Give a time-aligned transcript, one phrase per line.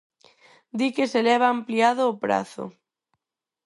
[0.79, 2.65] Di que se leva ampliado o prazo.